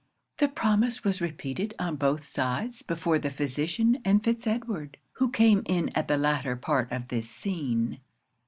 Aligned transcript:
'The 0.39 0.47
promise 0.47 1.03
was 1.03 1.21
repeated 1.21 1.75
on 1.77 1.95
both 1.95 2.25
sides 2.25 2.81
before 2.81 3.19
the 3.19 3.29
physician 3.29 3.99
and 4.03 4.23
Fitz 4.23 4.47
Edward, 4.47 4.97
who 5.19 5.29
came 5.29 5.61
in 5.67 5.91
at 5.93 6.07
the 6.07 6.17
latter 6.17 6.55
part 6.55 6.91
of 6.91 7.09
this 7.09 7.29
scene. 7.29 7.99